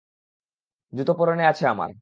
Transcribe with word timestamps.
জুতো 0.93 1.13
পরনে 1.13 1.43
আছে 1.47 1.63
আমার। 1.67 1.89